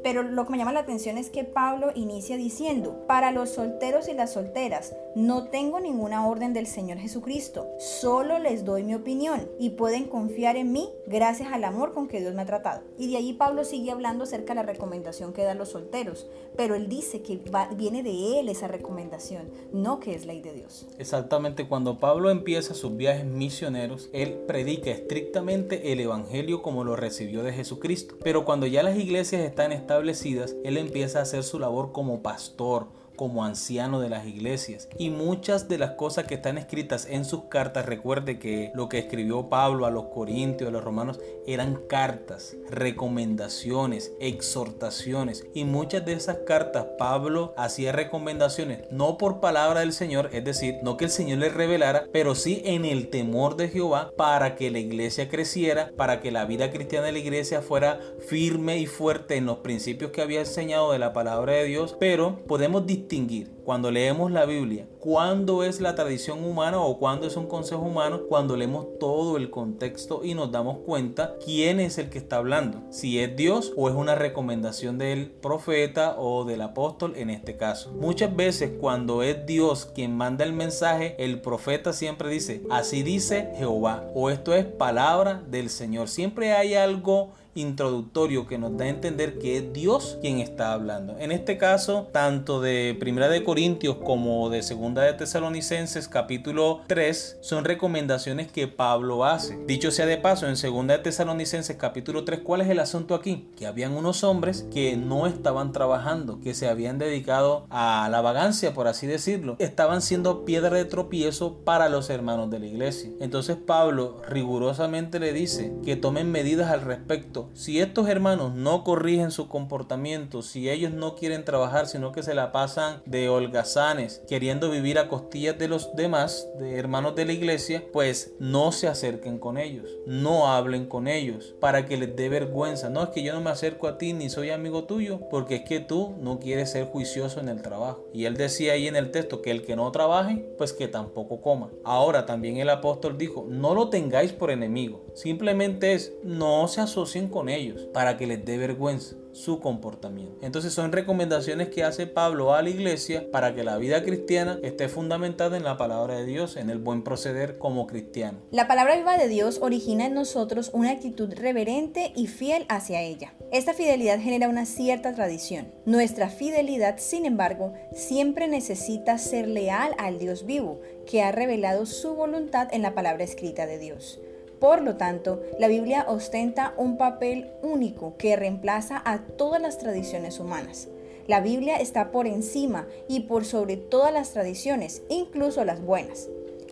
pero 0.03 0.23
lo 0.23 0.45
que 0.45 0.51
me 0.51 0.57
llama 0.57 0.73
la 0.73 0.81
atención 0.81 1.17
es 1.17 1.29
que 1.29 1.43
Pablo 1.43 1.91
inicia 1.95 2.37
diciendo, 2.37 3.05
para 3.07 3.31
los 3.31 3.49
solteros 3.49 4.07
y 4.07 4.13
las 4.13 4.33
solteras, 4.33 4.95
no 5.15 5.49
tengo 5.49 5.79
ninguna 5.79 6.27
orden 6.27 6.53
del 6.53 6.67
Señor 6.67 6.97
Jesucristo, 6.97 7.67
solo 7.79 8.39
les 8.39 8.65
doy 8.65 8.83
mi 8.83 8.95
opinión 8.95 9.47
y 9.59 9.71
pueden 9.71 10.05
confiar 10.05 10.55
en 10.55 10.71
mí 10.71 10.89
gracias 11.07 11.51
al 11.51 11.63
amor 11.63 11.93
con 11.93 12.07
que 12.07 12.19
Dios 12.19 12.33
me 12.33 12.41
ha 12.41 12.45
tratado. 12.45 12.83
Y 12.97 13.11
de 13.11 13.17
allí 13.17 13.33
Pablo 13.33 13.63
sigue 13.63 13.91
hablando 13.91 14.23
acerca 14.23 14.53
de 14.53 14.61
la 14.61 14.63
recomendación 14.63 15.33
que 15.33 15.43
dan 15.43 15.57
los 15.57 15.69
solteros, 15.69 16.27
pero 16.55 16.75
él 16.75 16.87
dice 16.87 17.21
que 17.21 17.39
viene 17.75 18.03
de 18.03 18.39
él 18.39 18.49
esa 18.49 18.67
recomendación, 18.67 19.49
no 19.71 19.99
que 19.99 20.15
es 20.15 20.25
ley 20.25 20.41
de 20.41 20.53
Dios. 20.53 20.87
Exactamente, 20.97 21.67
cuando 21.67 21.99
Pablo 21.99 22.29
empieza 22.29 22.73
sus 22.73 22.95
viajes 22.95 23.25
misioneros, 23.25 24.09
él 24.13 24.33
predica 24.47 24.91
estrictamente 24.91 25.91
el 25.91 25.99
Evangelio 25.99 26.61
como 26.61 26.83
lo 26.83 26.95
recibió 26.95 27.43
de 27.43 27.53
Jesucristo. 27.53 28.15
Pero 28.23 28.45
cuando 28.45 28.67
ya 28.67 28.83
las 28.83 28.97
iglesias 28.97 29.32
están 29.41 29.71
establecidas, 29.71 30.55
él 30.63 30.77
empieza 30.77 31.19
a 31.19 31.23
hacer 31.23 31.43
su 31.43 31.59
labor 31.59 31.91
como 31.91 32.21
pastor, 32.21 32.87
como 33.15 33.45
anciano 33.45 33.99
de 33.99 34.09
las 34.09 34.25
iglesias. 34.25 34.89
Y 34.97 35.09
muchas 35.09 35.67
de 35.67 35.77
las 35.77 35.91
cosas 35.91 36.25
que 36.25 36.35
están 36.35 36.57
escritas 36.57 37.07
en 37.09 37.25
sus 37.25 37.43
cartas, 37.45 37.85
recuerde 37.85 38.39
que 38.39 38.71
lo 38.73 38.89
que 38.89 38.99
escribió 38.99 39.49
Pablo 39.49 39.85
a 39.85 39.91
los 39.91 40.05
Corintios, 40.05 40.67
a 40.67 40.71
los 40.71 40.83
romanos, 40.83 41.19
eran 41.47 41.75
cartas, 41.87 42.55
recomendaciones, 42.69 44.13
exhortaciones. 44.19 45.45
Y 45.53 45.65
muchas 45.65 46.05
de 46.05 46.13
esas 46.13 46.37
cartas 46.45 46.85
Pablo 46.97 47.53
hacía 47.57 47.91
recomendaciones, 47.91 48.81
no 48.91 49.17
por 49.17 49.39
palabra 49.39 49.81
del 49.81 49.93
Señor, 49.93 50.29
es 50.33 50.43
decir, 50.43 50.75
no 50.83 50.97
que 50.97 51.05
el 51.05 51.11
Señor 51.11 51.39
le 51.39 51.49
revelara, 51.49 52.05
pero 52.11 52.35
sí 52.35 52.61
en 52.65 52.85
el 52.85 53.09
temor 53.09 53.55
de 53.55 53.69
Jehová 53.69 54.11
para 54.17 54.55
que 54.55 54.71
la 54.71 54.79
iglesia 54.79 55.29
creciera, 55.29 55.91
para 55.97 56.21
que 56.21 56.31
la 56.31 56.45
vida 56.45 56.71
cristiana 56.71 57.07
de 57.07 57.13
la 57.13 57.19
iglesia 57.19 57.61
fuera 57.61 57.99
firme 58.27 58.77
y 58.77 58.85
fuerte 58.85 59.35
en 59.35 59.45
los 59.45 59.57
principios 59.59 60.11
que 60.11 60.21
había 60.21 60.41
enseñado 60.41 60.91
de 60.91 60.99
la 60.99 61.13
palabra 61.13 61.53
de 61.53 61.65
Dios. 61.65 61.95
Pero 61.99 62.43
podemos 62.47 62.85
distinguir 62.85 63.51
cuando 63.63 63.91
leemos 63.91 64.31
la 64.31 64.45
Biblia 64.45 64.87
cuándo 65.03 65.65
es 65.65 65.81
la 65.81 65.95
tradición 65.95 66.45
humana 66.45 66.79
o 66.79 66.97
cuándo 66.97 67.27
es 67.27 67.35
un 67.35 67.47
consejo 67.47 67.81
humano, 67.81 68.21
cuando 68.29 68.55
leemos 68.55 68.87
todo 69.01 69.35
el 69.35 69.49
contexto 69.49 70.21
y 70.23 70.33
nos 70.33 70.49
damos 70.49 70.77
cuenta 70.85 71.35
quién 71.43 71.81
es 71.81 71.97
el 71.97 72.09
que 72.09 72.19
está 72.19 72.37
hablando, 72.37 72.81
si 72.89 73.19
es 73.19 73.35
Dios 73.35 73.73
o 73.75 73.89
es 73.89 73.95
una 73.95 74.15
recomendación 74.15 74.97
del 74.97 75.29
profeta 75.29 76.15
o 76.17 76.45
del 76.45 76.61
apóstol 76.61 77.15
en 77.17 77.31
este 77.31 77.57
caso. 77.57 77.91
Muchas 77.91 78.33
veces 78.33 78.71
cuando 78.79 79.23
es 79.23 79.45
Dios 79.45 79.91
quien 79.93 80.15
manda 80.15 80.45
el 80.45 80.53
mensaje, 80.53 81.17
el 81.19 81.41
profeta 81.41 81.91
siempre 81.91 82.29
dice, 82.29 82.63
así 82.71 83.03
dice 83.03 83.51
Jehová 83.57 84.05
o 84.15 84.29
esto 84.29 84.53
es 84.53 84.63
palabra 84.63 85.43
del 85.49 85.69
Señor. 85.69 86.07
Siempre 86.07 86.53
hay 86.53 86.75
algo 86.75 87.33
introductorio 87.55 88.47
que 88.47 88.57
nos 88.57 88.77
da 88.77 88.85
a 88.85 88.89
entender 88.89 89.37
que 89.37 89.57
es 89.57 89.73
Dios 89.73 90.17
quien 90.21 90.39
está 90.39 90.73
hablando. 90.73 91.17
En 91.19 91.31
este 91.31 91.57
caso, 91.57 92.07
tanto 92.11 92.61
de 92.61 92.95
Primera 92.99 93.29
de 93.29 93.43
Corintios 93.43 93.97
como 93.97 94.49
de 94.49 94.63
Segunda 94.63 95.03
de 95.03 95.13
Tesalonicenses 95.13 96.07
capítulo 96.07 96.81
3 96.87 97.37
son 97.41 97.65
recomendaciones 97.65 98.51
que 98.51 98.67
Pablo 98.67 99.25
hace. 99.25 99.57
Dicho 99.67 99.91
sea 99.91 100.05
de 100.05 100.17
paso, 100.17 100.47
en 100.47 100.57
Segunda 100.57 100.97
de 100.97 101.03
Tesalonicenses 101.03 101.77
capítulo 101.77 102.23
3, 102.23 102.39
¿cuál 102.43 102.61
es 102.61 102.69
el 102.69 102.79
asunto 102.79 103.15
aquí? 103.15 103.47
Que 103.55 103.67
habían 103.67 103.93
unos 103.93 104.23
hombres 104.23 104.65
que 104.71 104.97
no 104.97 105.27
estaban 105.27 105.71
trabajando, 105.71 106.39
que 106.41 106.53
se 106.53 106.67
habían 106.67 106.97
dedicado 106.97 107.65
a 107.69 108.07
la 108.09 108.21
vagancia, 108.21 108.73
por 108.73 108.87
así 108.87 109.07
decirlo. 109.07 109.55
Estaban 109.59 110.01
siendo 110.01 110.45
piedra 110.45 110.77
de 110.77 110.85
tropiezo 110.85 111.57
para 111.63 111.89
los 111.89 112.09
hermanos 112.09 112.49
de 112.49 112.59
la 112.59 112.65
iglesia. 112.65 113.11
Entonces 113.19 113.57
Pablo 113.57 114.21
rigurosamente 114.27 115.19
le 115.19 115.33
dice 115.33 115.73
que 115.83 115.95
tomen 115.95 116.31
medidas 116.31 116.71
al 116.71 116.81
respecto 116.81 117.42
si 117.53 117.79
estos 117.79 118.09
hermanos 118.09 118.53
no 118.53 118.83
corrigen 118.83 119.31
su 119.31 119.47
comportamiento, 119.47 120.41
si 120.41 120.69
ellos 120.69 120.93
no 120.93 121.15
quieren 121.15 121.45
trabajar, 121.45 121.87
sino 121.87 122.11
que 122.11 122.23
se 122.23 122.33
la 122.33 122.51
pasan 122.51 123.01
de 123.05 123.29
holgazanes, 123.29 124.21
queriendo 124.27 124.69
vivir 124.69 124.99
a 124.99 125.07
costillas 125.07 125.57
de 125.57 125.67
los 125.67 125.95
demás, 125.95 126.47
de 126.59 126.77
hermanos 126.77 127.15
de 127.15 127.25
la 127.25 127.33
iglesia, 127.33 127.83
pues 127.91 128.33
no 128.39 128.71
se 128.71 128.87
acerquen 128.87 129.39
con 129.39 129.57
ellos, 129.57 129.89
no 130.05 130.47
hablen 130.47 130.85
con 130.85 131.07
ellos, 131.07 131.55
para 131.59 131.85
que 131.85 131.97
les 131.97 132.15
dé 132.15 132.29
vergüenza. 132.29 132.89
No 132.89 133.03
es 133.03 133.09
que 133.09 133.23
yo 133.23 133.33
no 133.33 133.41
me 133.41 133.49
acerco 133.49 133.87
a 133.87 133.97
ti 133.97 134.13
ni 134.13 134.29
soy 134.29 134.49
amigo 134.49 134.85
tuyo, 134.85 135.19
porque 135.29 135.55
es 135.57 135.61
que 135.63 135.79
tú 135.79 136.15
no 136.19 136.39
quieres 136.39 136.71
ser 136.71 136.85
juicioso 136.85 137.39
en 137.39 137.49
el 137.49 137.61
trabajo. 137.61 138.05
Y 138.13 138.25
él 138.25 138.35
decía 138.35 138.73
ahí 138.73 138.87
en 138.87 138.95
el 138.95 139.11
texto 139.11 139.41
que 139.41 139.51
el 139.51 139.63
que 139.63 139.75
no 139.75 139.91
trabaje, 139.91 140.45
pues 140.57 140.73
que 140.73 140.87
tampoco 140.87 141.41
coma. 141.41 141.69
Ahora 141.83 142.25
también 142.25 142.57
el 142.57 142.69
apóstol 142.69 143.17
dijo, 143.17 143.45
no 143.49 143.73
lo 143.73 143.89
tengáis 143.89 144.31
por 144.31 144.51
enemigo, 144.51 145.05
simplemente 145.13 145.93
es 145.93 146.13
no 146.23 146.67
se 146.67 146.81
asocien 146.81 147.27
con 147.33 147.49
ellos 147.49 147.89
para 147.93 148.15
que 148.15 148.27
les 148.27 148.45
dé 148.45 148.57
vergüenza 148.57 149.15
su 149.33 149.59
comportamiento. 149.59 150.37
Entonces 150.45 150.73
son 150.73 150.91
recomendaciones 150.91 151.69
que 151.69 151.83
hace 151.83 152.07
Pablo 152.07 152.53
a 152.53 152.61
la 152.61 152.69
iglesia 152.69 153.31
para 153.31 153.55
que 153.55 153.63
la 153.63 153.77
vida 153.77 154.03
cristiana 154.03 154.59
esté 154.61 154.87
fundamentada 154.87 155.57
en 155.57 155.63
la 155.63 155.77
palabra 155.77 156.15
de 156.15 156.25
Dios, 156.25 156.55
en 156.55 156.69
el 156.69 156.77
buen 156.77 157.03
proceder 157.03 157.57
como 157.57 157.87
cristiano. 157.87 158.39
La 158.51 158.67
palabra 158.67 158.95
viva 158.95 159.17
de 159.17 159.27
Dios 159.27 159.59
origina 159.61 160.05
en 160.05 160.13
nosotros 160.13 160.69
una 160.73 160.91
actitud 160.91 161.33
reverente 161.33 162.13
y 162.15 162.27
fiel 162.27 162.65
hacia 162.69 163.01
ella. 163.01 163.33
Esta 163.51 163.73
fidelidad 163.73 164.21
genera 164.21 164.49
una 164.49 164.65
cierta 164.65 165.13
tradición. 165.13 165.71
Nuestra 165.85 166.29
fidelidad, 166.29 166.97
sin 166.97 167.25
embargo, 167.25 167.73
siempre 167.91 168.47
necesita 168.47 169.17
ser 169.17 169.47
leal 169.47 169.95
al 169.97 170.19
Dios 170.19 170.45
vivo, 170.45 170.79
que 171.09 171.23
ha 171.23 171.31
revelado 171.31 171.85
su 171.85 172.13
voluntad 172.13 172.67
en 172.71 172.83
la 172.83 172.93
palabra 172.93 173.23
escrita 173.23 173.65
de 173.65 173.79
Dios. 173.79 174.19
Por 174.63 174.81
lo 174.81 174.95
tanto, 174.95 175.41
la 175.59 175.67
Biblia 175.67 176.05
ostenta 176.07 176.73
un 176.77 176.95
papel 176.95 177.51
único 177.61 178.15
que 178.15 178.37
reemplaza 178.37 179.01
a 179.03 179.19
todas 179.19 179.61
las 179.61 179.77
tradiciones 179.77 180.39
humanas. 180.39 180.87
La 181.27 181.41
Biblia 181.41 181.75
está 181.81 182.11
por 182.11 182.27
encima 182.27 182.87
y 183.09 183.23
por 183.23 183.43
sobre 183.43 183.75
todas 183.75 184.13
las 184.13 184.31
tradiciones, 184.31 185.01
incluso 185.09 185.65
las 185.65 185.81
buenas. 185.81 186.29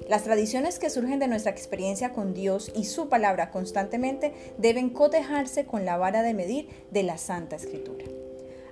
Las 0.07 0.23
tradiciones 0.23 0.79
que 0.79 0.89
surgen 0.89 1.19
de 1.19 1.27
nuestra 1.27 1.51
experiencia 1.51 2.13
con 2.13 2.33
Dios 2.33 2.71
y 2.73 2.85
su 2.85 3.09
palabra 3.09 3.51
constantemente 3.51 4.31
deben 4.57 4.89
cotejarse 4.89 5.65
con 5.65 5.83
la 5.83 5.97
vara 5.97 6.23
de 6.23 6.33
medir 6.33 6.69
de 6.91 7.03
la 7.03 7.17
Santa 7.17 7.57
Escritura. 7.57 8.05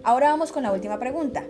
Ahora 0.01 0.29
vamos 0.29 0.53
con 0.53 0.63
la 0.63 0.71
última 0.71 0.97
pregunta. 0.97 1.43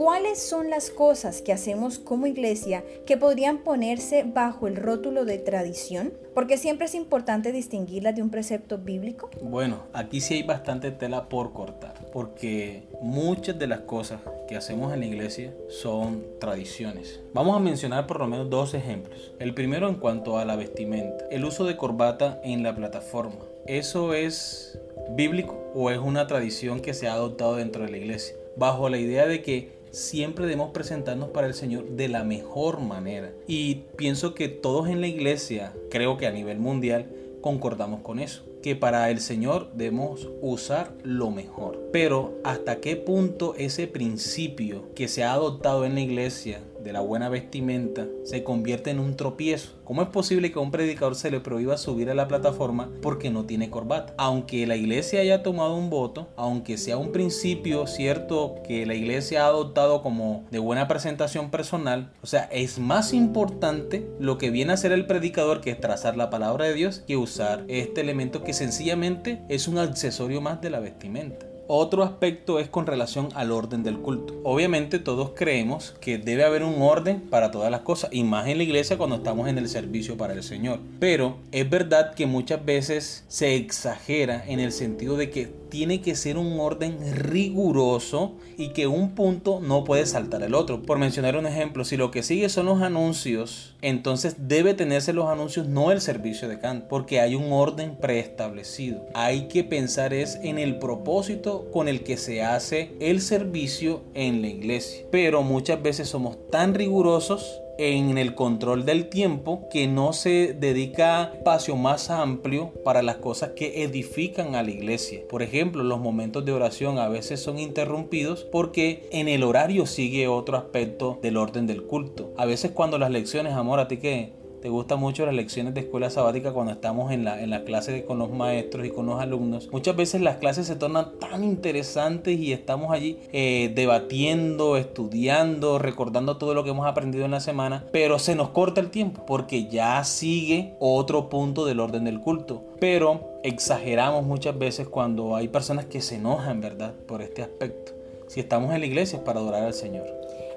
¿Cuáles 0.00 0.38
son 0.38 0.70
las 0.70 0.88
cosas 0.88 1.42
que 1.42 1.52
hacemos 1.52 1.98
como 1.98 2.26
iglesia 2.26 2.82
que 3.04 3.18
podrían 3.18 3.58
ponerse 3.58 4.22
bajo 4.24 4.66
el 4.66 4.76
rótulo 4.76 5.26
de 5.26 5.36
tradición? 5.36 6.14
Porque 6.32 6.56
siempre 6.56 6.86
es 6.86 6.94
importante 6.94 7.52
distinguirlas 7.52 8.16
de 8.16 8.22
un 8.22 8.30
precepto 8.30 8.78
bíblico. 8.78 9.28
Bueno, 9.42 9.82
aquí 9.92 10.22
sí 10.22 10.36
hay 10.36 10.42
bastante 10.42 10.90
tela 10.90 11.28
por 11.28 11.52
cortar, 11.52 11.92
porque 12.14 12.84
muchas 13.02 13.58
de 13.58 13.66
las 13.66 13.80
cosas 13.80 14.22
que 14.48 14.56
hacemos 14.56 14.94
en 14.94 15.00
la 15.00 15.06
iglesia 15.06 15.52
son 15.68 16.24
tradiciones. 16.40 17.20
Vamos 17.34 17.54
a 17.54 17.60
mencionar 17.60 18.06
por 18.06 18.20
lo 18.20 18.26
menos 18.26 18.48
dos 18.48 18.72
ejemplos. 18.72 19.34
El 19.38 19.52
primero 19.52 19.86
en 19.86 19.96
cuanto 19.96 20.38
a 20.38 20.46
la 20.46 20.56
vestimenta, 20.56 21.26
el 21.30 21.44
uso 21.44 21.66
de 21.66 21.76
corbata 21.76 22.40
en 22.42 22.62
la 22.62 22.74
plataforma. 22.74 23.44
¿Eso 23.66 24.14
es 24.14 24.80
bíblico 25.10 25.62
o 25.74 25.90
es 25.90 25.98
una 25.98 26.26
tradición 26.26 26.80
que 26.80 26.94
se 26.94 27.06
ha 27.06 27.12
adoptado 27.12 27.56
dentro 27.56 27.84
de 27.84 27.90
la 27.90 27.98
iglesia? 27.98 28.34
Bajo 28.56 28.88
la 28.88 28.96
idea 28.96 29.26
de 29.26 29.42
que 29.42 29.79
siempre 29.90 30.46
debemos 30.46 30.70
presentarnos 30.70 31.30
para 31.30 31.46
el 31.46 31.54
Señor 31.54 31.88
de 31.90 32.08
la 32.08 32.24
mejor 32.24 32.80
manera. 32.80 33.32
Y 33.46 33.82
pienso 33.96 34.34
que 34.34 34.48
todos 34.48 34.88
en 34.88 35.00
la 35.00 35.06
iglesia, 35.06 35.72
creo 35.90 36.16
que 36.16 36.26
a 36.26 36.32
nivel 36.32 36.58
mundial, 36.58 37.06
concordamos 37.40 38.02
con 38.02 38.18
eso. 38.18 38.44
Que 38.62 38.76
para 38.76 39.10
el 39.10 39.20
Señor 39.20 39.70
debemos 39.74 40.28
usar 40.42 40.94
lo 41.02 41.30
mejor. 41.30 41.88
Pero 41.92 42.34
hasta 42.44 42.80
qué 42.80 42.96
punto 42.96 43.54
ese 43.56 43.86
principio 43.86 44.92
que 44.94 45.08
se 45.08 45.24
ha 45.24 45.32
adoptado 45.32 45.84
en 45.84 45.94
la 45.94 46.00
iglesia 46.00 46.60
de 46.82 46.92
la 46.92 47.00
buena 47.00 47.28
vestimenta 47.28 48.06
se 48.24 48.44
convierte 48.44 48.90
en 48.90 49.00
un 49.00 49.16
tropiezo. 49.16 49.72
¿Cómo 49.84 50.02
es 50.02 50.08
posible 50.08 50.52
que 50.52 50.58
a 50.58 50.62
un 50.62 50.70
predicador 50.70 51.14
se 51.14 51.30
le 51.30 51.40
prohíba 51.40 51.76
subir 51.76 52.10
a 52.10 52.14
la 52.14 52.28
plataforma 52.28 52.90
porque 53.02 53.30
no 53.30 53.44
tiene 53.44 53.70
corbata? 53.70 54.14
Aunque 54.16 54.66
la 54.66 54.76
iglesia 54.76 55.20
haya 55.20 55.42
tomado 55.42 55.74
un 55.74 55.90
voto, 55.90 56.28
aunque 56.36 56.78
sea 56.78 56.96
un 56.96 57.12
principio 57.12 57.86
cierto 57.86 58.56
que 58.66 58.86
la 58.86 58.94
iglesia 58.94 59.44
ha 59.44 59.48
adoptado 59.48 60.02
como 60.02 60.44
de 60.50 60.58
buena 60.58 60.88
presentación 60.88 61.50
personal, 61.50 62.12
o 62.22 62.26
sea, 62.26 62.44
es 62.52 62.78
más 62.78 63.12
importante 63.12 64.08
lo 64.18 64.38
que 64.38 64.50
viene 64.50 64.72
a 64.72 64.74
hacer 64.74 64.92
el 64.92 65.06
predicador 65.06 65.60
que 65.60 65.70
es 65.70 65.80
trazar 65.80 66.16
la 66.16 66.30
palabra 66.30 66.66
de 66.66 66.74
Dios 66.74 67.02
que 67.06 67.16
usar 67.16 67.64
este 67.68 68.00
elemento 68.00 68.44
que 68.44 68.52
sencillamente 68.52 69.42
es 69.48 69.68
un 69.68 69.78
accesorio 69.78 70.40
más 70.40 70.60
de 70.60 70.70
la 70.70 70.80
vestimenta. 70.80 71.49
Otro 71.72 72.02
aspecto 72.02 72.58
es 72.58 72.68
con 72.68 72.84
relación 72.84 73.28
al 73.36 73.52
orden 73.52 73.84
del 73.84 74.00
culto. 74.00 74.34
Obviamente 74.42 74.98
todos 74.98 75.30
creemos 75.36 75.94
que 76.00 76.18
debe 76.18 76.42
haber 76.42 76.64
un 76.64 76.82
orden 76.82 77.20
para 77.20 77.52
todas 77.52 77.70
las 77.70 77.82
cosas, 77.82 78.10
y 78.12 78.24
más 78.24 78.48
en 78.48 78.56
la 78.56 78.64
iglesia 78.64 78.98
cuando 78.98 79.14
estamos 79.14 79.46
en 79.46 79.56
el 79.56 79.68
servicio 79.68 80.16
para 80.16 80.32
el 80.32 80.42
Señor. 80.42 80.80
Pero 80.98 81.36
es 81.52 81.70
verdad 81.70 82.14
que 82.14 82.26
muchas 82.26 82.64
veces 82.64 83.24
se 83.28 83.54
exagera 83.54 84.44
en 84.48 84.58
el 84.58 84.72
sentido 84.72 85.16
de 85.16 85.30
que 85.30 85.46
tiene 85.46 86.00
que 86.00 86.16
ser 86.16 86.38
un 86.38 86.58
orden 86.58 86.98
riguroso 87.14 88.34
y 88.58 88.70
que 88.70 88.88
un 88.88 89.14
punto 89.14 89.60
no 89.60 89.84
puede 89.84 90.06
saltar 90.06 90.42
el 90.42 90.56
otro. 90.56 90.82
Por 90.82 90.98
mencionar 90.98 91.36
un 91.36 91.46
ejemplo, 91.46 91.84
si 91.84 91.96
lo 91.96 92.10
que 92.10 92.24
sigue 92.24 92.48
son 92.48 92.66
los 92.66 92.82
anuncios, 92.82 93.69
entonces 93.82 94.36
debe 94.38 94.74
tenerse 94.74 95.12
los 95.12 95.26
anuncios, 95.26 95.66
no 95.68 95.90
el 95.90 96.00
servicio 96.00 96.48
de 96.48 96.58
canto, 96.58 96.86
porque 96.88 97.20
hay 97.20 97.34
un 97.34 97.52
orden 97.52 97.96
preestablecido. 97.96 99.06
Hay 99.14 99.48
que 99.48 99.64
pensar 99.64 100.12
es 100.14 100.36
en 100.42 100.58
el 100.58 100.78
propósito 100.78 101.70
con 101.72 101.88
el 101.88 102.02
que 102.02 102.16
se 102.16 102.42
hace 102.42 102.92
el 103.00 103.20
servicio 103.20 104.02
en 104.14 104.42
la 104.42 104.48
iglesia. 104.48 105.04
Pero 105.10 105.42
muchas 105.42 105.82
veces 105.82 106.08
somos 106.08 106.36
tan 106.50 106.74
rigurosos 106.74 107.60
en 107.80 108.18
el 108.18 108.34
control 108.34 108.84
del 108.84 109.08
tiempo 109.08 109.68
que 109.70 109.86
no 109.86 110.12
se 110.12 110.52
dedica 110.52 111.32
espacio 111.34 111.76
más 111.76 112.10
amplio 112.10 112.72
para 112.84 113.00
las 113.00 113.16
cosas 113.16 113.52
que 113.56 113.82
edifican 113.84 114.54
a 114.54 114.62
la 114.62 114.70
iglesia. 114.70 115.22
Por 115.30 115.42
ejemplo, 115.42 115.82
los 115.82 115.98
momentos 115.98 116.44
de 116.44 116.52
oración 116.52 116.98
a 116.98 117.08
veces 117.08 117.40
son 117.40 117.58
interrumpidos 117.58 118.44
porque 118.44 119.08
en 119.12 119.28
el 119.28 119.42
horario 119.42 119.86
sigue 119.86 120.28
otro 120.28 120.58
aspecto 120.58 121.18
del 121.22 121.38
orden 121.38 121.66
del 121.66 121.84
culto. 121.84 122.34
A 122.36 122.44
veces 122.44 122.72
cuando 122.72 122.98
las 122.98 123.10
lecciones, 123.10 123.54
amor, 123.54 123.80
a 123.80 123.88
ti 123.88 123.96
que 123.96 124.39
te 124.60 124.68
gustan 124.68 125.00
mucho 125.00 125.24
las 125.24 125.34
lecciones 125.34 125.74
de 125.74 125.80
escuela 125.80 126.10
sabática 126.10 126.52
cuando 126.52 126.72
estamos 126.72 127.12
en 127.12 127.24
la, 127.24 127.42
en 127.42 127.50
la 127.50 127.64
clase 127.64 128.04
con 128.04 128.18
los 128.18 128.30
maestros 128.30 128.86
y 128.86 128.90
con 128.90 129.06
los 129.06 129.20
alumnos. 129.20 129.68
Muchas 129.72 129.96
veces 129.96 130.20
las 130.20 130.36
clases 130.36 130.66
se 130.66 130.76
tornan 130.76 131.18
tan 131.18 131.44
interesantes 131.44 132.38
y 132.38 132.52
estamos 132.52 132.92
allí 132.92 133.18
eh, 133.32 133.72
debatiendo, 133.74 134.76
estudiando, 134.76 135.78
recordando 135.78 136.36
todo 136.36 136.54
lo 136.54 136.64
que 136.64 136.70
hemos 136.70 136.86
aprendido 136.86 137.24
en 137.24 137.30
la 137.30 137.40
semana, 137.40 137.84
pero 137.92 138.18
se 138.18 138.34
nos 138.34 138.50
corta 138.50 138.80
el 138.80 138.90
tiempo 138.90 139.24
porque 139.26 139.66
ya 139.66 140.02
sigue 140.04 140.74
otro 140.78 141.28
punto 141.28 141.64
del 141.64 141.80
orden 141.80 142.04
del 142.04 142.20
culto. 142.20 142.64
Pero 142.78 143.38
exageramos 143.42 144.24
muchas 144.24 144.58
veces 144.58 144.88
cuando 144.88 145.36
hay 145.36 145.48
personas 145.48 145.86
que 145.86 146.00
se 146.00 146.16
enojan, 146.16 146.60
¿verdad? 146.60 146.94
Por 147.06 147.22
este 147.22 147.42
aspecto. 147.42 147.92
Si 148.26 148.40
estamos 148.40 148.72
en 148.74 148.80
la 148.80 148.86
iglesia 148.86 149.18
es 149.18 149.24
para 149.24 149.40
adorar 149.40 149.64
al 149.64 149.74
Señor. 149.74 150.06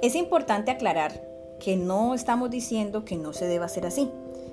Es 0.01 0.15
importante 0.15 0.69
aclarar 0.69 1.32
que 1.59 1.75
no 1.77 2.13
estamos 2.13 2.49
diciendo 2.49 3.05
que 3.05 3.17
no 3.17 3.33
se 3.33 3.45
deba 3.45 3.65
hacer 3.65 3.85
así. 3.85 4.09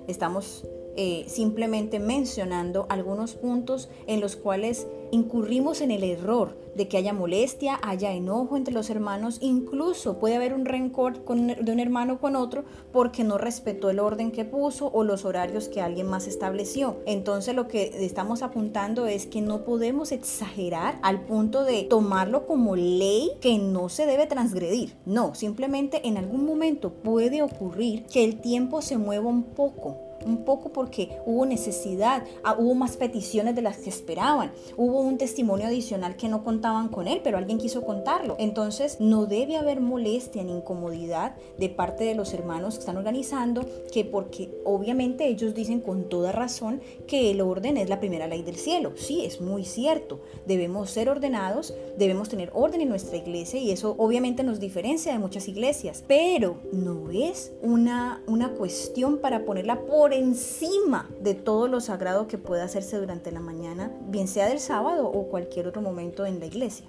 Estamos 0.07 0.66
eh, 1.02 1.25
simplemente 1.28 1.99
mencionando 1.99 2.85
algunos 2.90 3.33
puntos 3.33 3.88
en 4.07 4.21
los 4.21 4.37
cuales 4.37 4.87
incurrimos 5.12 5.80
en 5.80 5.90
el 5.90 6.04
error 6.04 6.59
de 6.75 6.88
que 6.88 6.99
haya 6.99 7.14
molestia, 7.14 7.80
haya 7.83 8.12
enojo 8.12 8.59
entre 8.59 8.75
los 8.75 8.90
hermanos, 8.90 9.38
incluso 9.40 10.19
puede 10.19 10.37
haber 10.37 10.52
un 10.52 10.66
rencor 10.66 11.25
de 11.25 11.73
un 11.73 11.80
hermano 11.80 12.21
con 12.21 12.37
otro 12.37 12.64
porque 12.92 13.25
no 13.25 13.38
respetó 13.38 13.88
el 13.88 13.99
orden 13.99 14.30
que 14.30 14.45
puso 14.45 14.90
o 14.92 15.02
los 15.02 15.25
horarios 15.25 15.69
que 15.69 15.80
alguien 15.80 16.07
más 16.07 16.26
estableció. 16.26 16.99
Entonces 17.07 17.54
lo 17.54 17.66
que 17.66 18.04
estamos 18.04 18.42
apuntando 18.42 19.07
es 19.07 19.25
que 19.25 19.40
no 19.40 19.64
podemos 19.64 20.12
exagerar 20.12 20.99
al 21.00 21.23
punto 21.23 21.64
de 21.64 21.85
tomarlo 21.85 22.47
como 22.47 22.76
ley 22.76 23.30
que 23.40 23.57
no 23.57 23.88
se 23.88 24.04
debe 24.04 24.26
transgredir. 24.26 24.97
No, 25.07 25.35
simplemente 25.35 26.07
en 26.07 26.19
algún 26.19 26.45
momento 26.45 26.92
puede 26.92 27.40
ocurrir 27.40 28.04
que 28.04 28.23
el 28.23 28.42
tiempo 28.42 28.83
se 28.83 28.99
mueva 28.99 29.30
un 29.30 29.45
poco 29.45 30.09
un 30.26 30.44
poco 30.44 30.72
porque 30.72 31.18
hubo 31.26 31.46
necesidad, 31.46 32.24
ah, 32.42 32.56
hubo 32.58 32.74
más 32.74 32.96
peticiones 32.96 33.54
de 33.54 33.62
las 33.62 33.78
que 33.78 33.90
esperaban, 33.90 34.52
hubo 34.76 35.00
un 35.00 35.18
testimonio 35.18 35.66
adicional 35.66 36.16
que 36.16 36.28
no 36.28 36.44
contaban 36.44 36.88
con 36.88 37.08
él, 37.08 37.20
pero 37.22 37.38
alguien 37.38 37.58
quiso 37.58 37.84
contarlo. 37.84 38.36
Entonces 38.38 39.00
no 39.00 39.26
debe 39.26 39.56
haber 39.56 39.80
molestia 39.80 40.42
ni 40.42 40.52
incomodidad 40.52 41.34
de 41.58 41.68
parte 41.68 42.04
de 42.04 42.14
los 42.14 42.32
hermanos 42.34 42.74
que 42.74 42.80
están 42.80 42.96
organizando, 42.96 43.66
que 43.92 44.04
porque 44.04 44.50
obviamente 44.64 45.26
ellos 45.26 45.54
dicen 45.54 45.80
con 45.80 46.08
toda 46.08 46.32
razón 46.32 46.80
que 47.06 47.30
el 47.30 47.40
orden 47.40 47.76
es 47.76 47.88
la 47.88 48.00
primera 48.00 48.26
ley 48.26 48.42
del 48.42 48.56
cielo. 48.56 48.92
Sí, 48.96 49.24
es 49.24 49.40
muy 49.40 49.64
cierto. 49.64 50.20
Debemos 50.46 50.90
ser 50.90 51.08
ordenados, 51.08 51.74
debemos 51.98 52.28
tener 52.28 52.50
orden 52.54 52.80
en 52.80 52.88
nuestra 52.88 53.16
iglesia 53.16 53.60
y 53.60 53.70
eso 53.70 53.94
obviamente 53.98 54.42
nos 54.42 54.60
diferencia 54.60 55.12
de 55.12 55.18
muchas 55.18 55.48
iglesias, 55.48 56.04
pero 56.06 56.58
no 56.72 57.10
es 57.10 57.52
una, 57.62 58.22
una 58.26 58.50
cuestión 58.50 59.18
para 59.18 59.44
ponerla 59.44 59.80
por 60.10 60.18
encima 60.18 61.08
de 61.20 61.34
todo 61.34 61.68
lo 61.68 61.80
sagrado 61.80 62.26
que 62.26 62.36
pueda 62.36 62.64
hacerse 62.64 62.98
durante 62.98 63.30
la 63.30 63.38
mañana, 63.38 63.92
bien 64.08 64.26
sea 64.26 64.48
del 64.48 64.58
sábado 64.58 65.06
o 65.06 65.28
cualquier 65.28 65.68
otro 65.68 65.82
momento 65.82 66.26
en 66.26 66.40
la 66.40 66.46
iglesia. 66.46 66.86